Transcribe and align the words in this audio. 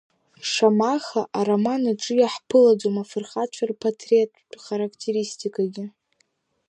Шамаха, 0.51 1.21
ароман 1.39 1.83
аҿы 1.91 2.13
иаҳԥылаӡом 2.17 2.95
афырхацәа 3.03 3.63
рпатреҭтә 3.69 4.55
характеристикагьы. 4.65 5.85